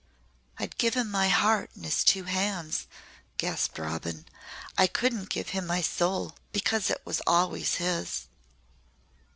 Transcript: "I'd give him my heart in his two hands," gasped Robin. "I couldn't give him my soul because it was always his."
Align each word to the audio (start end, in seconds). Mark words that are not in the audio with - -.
"I'd 0.57 0.79
give 0.79 0.95
him 0.95 1.11
my 1.11 1.29
heart 1.29 1.69
in 1.75 1.83
his 1.83 2.03
two 2.03 2.23
hands," 2.23 2.87
gasped 3.37 3.77
Robin. 3.77 4.25
"I 4.75 4.87
couldn't 4.87 5.29
give 5.29 5.49
him 5.49 5.67
my 5.67 5.81
soul 5.81 6.35
because 6.51 6.89
it 6.89 7.03
was 7.05 7.21
always 7.27 7.75
his." 7.75 8.25